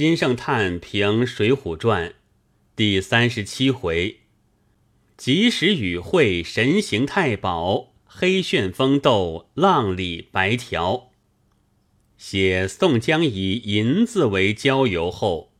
[0.00, 2.08] 金圣叹评《水浒传》
[2.74, 4.20] 第三十七回：
[5.18, 11.10] 及时雨会神行太保，黑旋风斗浪里白条。
[12.16, 15.52] 写宋江以银子为交游后，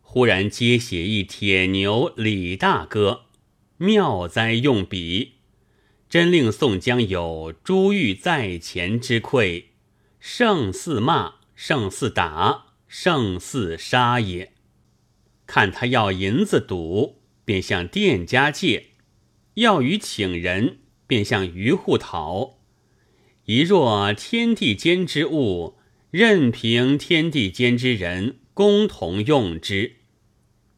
[0.00, 3.26] 忽然接写一铁牛李大哥，
[3.76, 5.32] 妙哉用笔，
[6.08, 9.72] 真令宋江有珠玉在前之愧，
[10.18, 12.71] 胜似骂，胜似打。
[12.94, 14.52] 胜似杀也。
[15.46, 18.88] 看他要银子赌，便向店家借；
[19.54, 22.58] 要与请人，便向渔户讨。
[23.46, 25.78] 一若天地间之物，
[26.10, 29.96] 任凭天地间之人共同用之。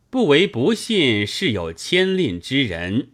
[0.09, 3.09] 不为不信是有牵吝之人，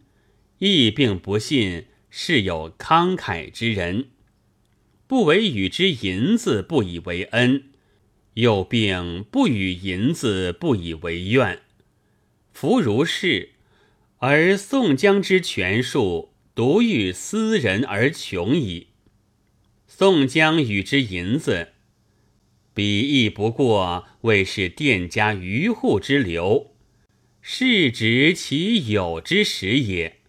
[0.59, 4.11] 亦并不信是有慷慨之人。
[5.07, 7.70] 不为与之银子不以为恩。
[8.41, 11.61] 又并不与银子不以为怨，
[12.53, 13.51] 夫如是，
[14.19, 18.88] 而宋江之权术独欲私人而穷矣。
[19.87, 21.73] 宋江与之银子，
[22.73, 26.74] 彼亦不过为是店家渔户之流，
[27.43, 30.21] 是值其有之时也。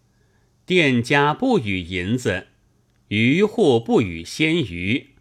[0.66, 2.48] 店家不与银子，
[3.08, 5.12] 渔户不与鲜鱼，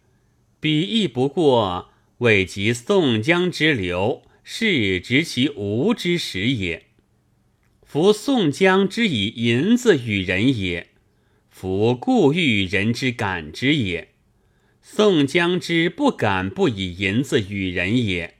[0.59, 1.90] 彼亦不过。
[2.21, 6.85] 未及宋江之流，是值其无之时也。
[7.83, 10.89] 夫宋江之以银子与人也，
[11.49, 14.09] 夫故欲人之感之也；
[14.83, 18.35] 宋江之不敢不以银子与人也，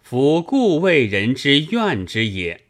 [0.00, 2.62] 夫故为人之怨之也。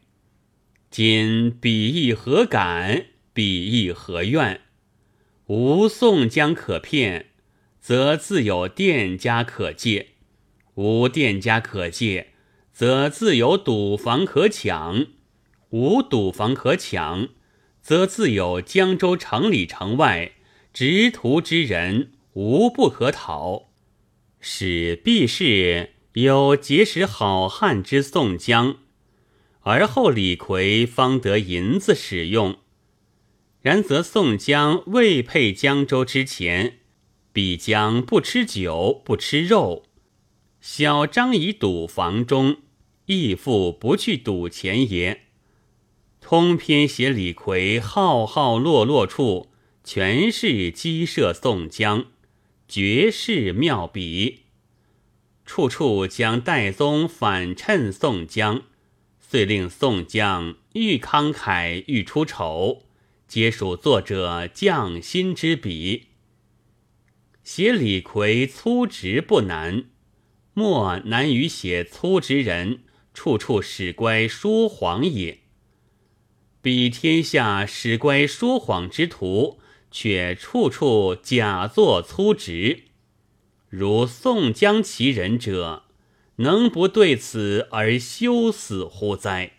[0.91, 3.05] 今彼亦何敢？
[3.33, 4.59] 彼亦何怨？
[5.45, 7.27] 无宋江可骗，
[7.79, 10.07] 则自有店家可借。
[10.79, 12.27] 无店家可借，
[12.71, 15.07] 则自有赌房可抢；
[15.71, 17.27] 无赌房可抢，
[17.81, 20.31] 则自有江州城里城外
[20.71, 23.71] 执徒之人无不可讨。
[24.39, 28.77] 使必是有结识好汉之宋江，
[29.63, 32.57] 而后李逵方得银子使用。
[33.59, 36.77] 然则宋江未配江州之前，
[37.33, 39.83] 必将不吃酒，不吃肉。
[40.61, 42.57] 小张以赌房中，
[43.05, 45.21] 义父不去赌钱也。
[46.19, 49.49] 通篇写李逵浩浩落落处，
[49.83, 52.07] 全是击射宋江，
[52.67, 54.41] 绝世妙笔。
[55.45, 58.63] 处处将戴宗反衬宋江，
[59.19, 62.83] 遂令宋江愈慷慨愈出丑，
[63.27, 66.07] 皆属作者匠心之笔。
[67.43, 69.85] 写李逵粗直不难。
[70.59, 72.79] 莫难于写粗直人，
[73.13, 75.39] 处处使乖说谎也。
[76.61, 79.59] 比天下使乖说谎之徒，
[79.89, 82.83] 却处处假作粗直。
[83.69, 85.83] 如宋江其人者，
[86.35, 89.58] 能不对此而羞死乎哉？